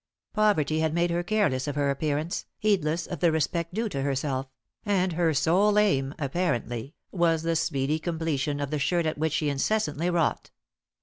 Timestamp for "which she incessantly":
9.19-10.09